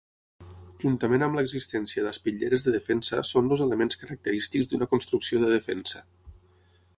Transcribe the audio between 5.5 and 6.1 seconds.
defensa.